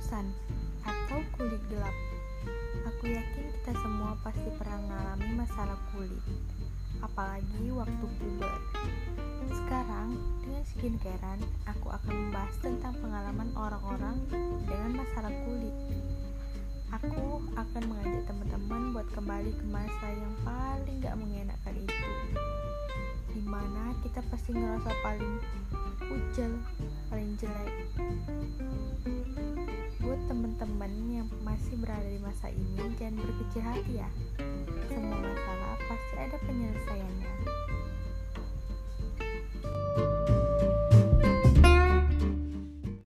Sun 0.00 0.32
atau 0.86 1.20
kulit 1.36 1.60
gelap. 1.68 1.92
Aku 2.88 3.10
yakin 3.10 3.46
kita 3.60 3.72
semua 3.78 4.16
pasti 4.22 4.48
pernah 4.58 4.78
mengalami 4.82 5.28
masalah 5.38 5.78
kulit, 5.94 6.22
apalagi 7.02 7.70
waktu 7.70 8.06
puber. 8.18 8.54
Sekarang, 9.52 10.16
dengan 10.42 10.64
skincarean, 10.66 11.40
aku 11.66 11.90
akan 11.90 12.14
membahas 12.14 12.56
tentang 12.62 12.94
pengalaman 12.98 13.50
orang-orang 13.54 14.16
dengan 14.66 15.02
masalah 15.02 15.30
kulit. 15.46 15.76
Aku 16.92 17.40
akan 17.56 17.82
mengajak 17.88 18.22
teman-teman 18.28 18.82
buat 18.92 19.08
kembali 19.16 19.50
ke 19.56 19.64
masa 19.70 20.06
yang 20.12 20.34
paling 20.44 20.96
gak 21.00 21.16
mengenakan 21.16 21.74
itu. 21.80 22.10
Di 23.32 23.42
mana 23.42 23.96
kita 24.04 24.20
pasti 24.28 24.52
ngerasa 24.52 24.92
paling 25.00 25.34
Teman-teman 30.62 30.94
yang 31.10 31.28
masih 31.42 31.74
berada 31.74 32.06
di 32.06 32.22
masa 32.22 32.46
ini, 32.46 32.94
jangan 32.94 33.18
berkecil 33.18 33.66
hati 33.66 33.98
ya. 33.98 34.06
Semua 34.86 35.18